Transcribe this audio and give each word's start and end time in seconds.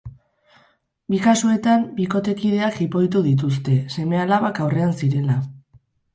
Bi 1.13 1.19
kasuetan, 1.25 1.83
bikotekideak 1.99 2.79
jipoitu 2.81 3.23
dituzte, 3.27 3.77
seme-alabak 3.99 4.65
aurrean 4.67 4.99
zirela. 4.99 5.39